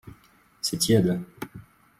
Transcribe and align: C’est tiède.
C’est 0.61 0.79
tiède. 0.79 1.21